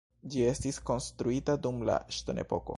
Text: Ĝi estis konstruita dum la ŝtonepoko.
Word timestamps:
Ĝi 0.35 0.45
estis 0.51 0.79
konstruita 0.91 1.59
dum 1.67 1.87
la 1.91 2.03
ŝtonepoko. 2.21 2.67